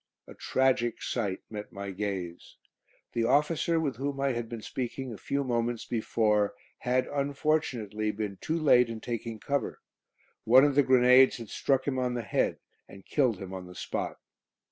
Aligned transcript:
A 0.27 0.33
tragic 0.33 0.99
sight 0.99 1.41
met 1.51 1.71
my 1.71 1.91
gaze. 1.91 2.57
The 3.13 3.23
officer 3.25 3.79
with 3.79 3.97
whom 3.97 4.19
I 4.19 4.31
had 4.31 4.49
been 4.49 4.63
speaking 4.63 5.13
a 5.13 5.17
few 5.19 5.43
moments 5.43 5.85
before 5.85 6.55
had, 6.79 7.05
unfortunately, 7.05 8.09
been 8.09 8.37
too 8.41 8.57
late 8.57 8.89
in 8.89 8.99
taking 8.99 9.37
cover. 9.37 9.79
One 10.43 10.63
of 10.65 10.73
the 10.73 10.81
grenades 10.81 11.37
had 11.37 11.49
struck 11.49 11.85
him 11.87 11.99
on 11.99 12.15
the 12.15 12.23
head, 12.23 12.57
and 12.87 13.05
killed 13.05 13.37
him 13.37 13.53
on 13.53 13.67
the 13.67 13.75
spot. 13.75 14.17